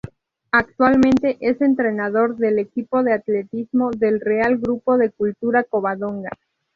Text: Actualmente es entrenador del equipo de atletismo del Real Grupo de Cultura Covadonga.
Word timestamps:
Actualmente 0.49 1.37
es 1.41 1.61
entrenador 1.61 2.35
del 2.37 2.57
equipo 2.57 3.03
de 3.03 3.13
atletismo 3.13 3.91
del 3.91 4.19
Real 4.19 4.57
Grupo 4.57 4.97
de 4.97 5.11
Cultura 5.11 5.63
Covadonga. 5.63 6.31